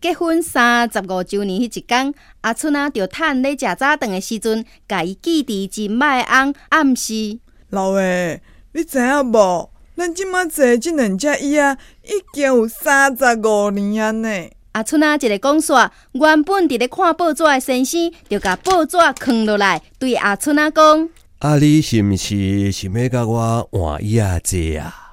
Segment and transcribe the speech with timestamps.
[0.00, 7.38] 结婚三十五周年迄一天，阿春啊，就趁咧食早顿的时阵，甲伊记伫真麦翁暗示。
[7.68, 8.40] 老诶，
[8.72, 9.70] 你知影无？
[9.96, 14.50] 咱即马坐即两只椅啊，已经有三十五年安尼。
[14.72, 21.10] 阿春啊，一个讲煞，原本伫咧看报纸的先生，就甲报纸囥落来，对阿春啊讲：
[21.40, 25.09] 啊，你是毋是想要甲我换椅仔坐啊？